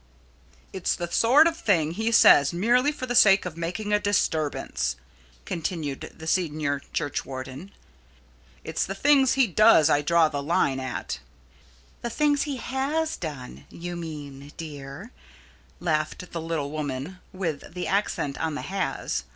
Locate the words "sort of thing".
1.11-1.91